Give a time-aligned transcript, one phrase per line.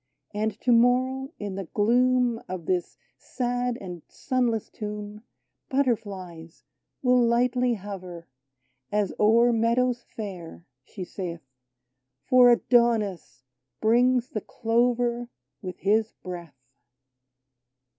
[0.33, 5.21] And to morrow, in the gloom Of this sad and sunless tomb,
[5.69, 6.63] Butterflies
[7.03, 8.25] will lightly hover.
[8.91, 11.43] As o'er meadows fair;" she saith,"
[12.27, 13.43] For Adonis
[13.79, 15.29] brings the clover
[15.61, 16.57] With his breath